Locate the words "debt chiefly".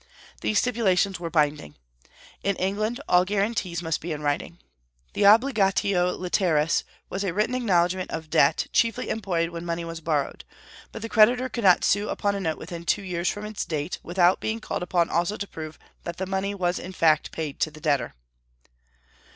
8.31-9.09